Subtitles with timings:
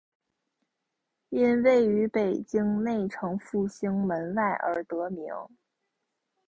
[1.29, 5.31] 因位于北京内城复兴门外而得名。